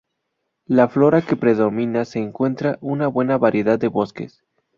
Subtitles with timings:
[0.65, 4.43] La flora que predomina se encuentra una buena variedad de bosques.